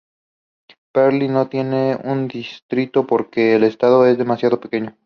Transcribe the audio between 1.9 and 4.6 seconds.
un distrito porque el estado es demasiado